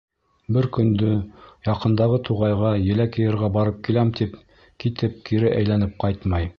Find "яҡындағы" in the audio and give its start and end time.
1.67-2.17